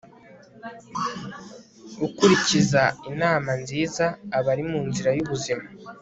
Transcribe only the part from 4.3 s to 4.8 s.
aba ari mu